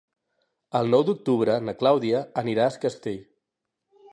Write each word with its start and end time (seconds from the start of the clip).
El 0.79 0.87
nou 0.95 1.03
d'octubre 1.09 1.57
na 1.67 1.75
Clàudia 1.81 2.23
anirà 2.43 2.65
a 2.67 2.73
Es 2.75 2.81
Castell. 2.87 3.21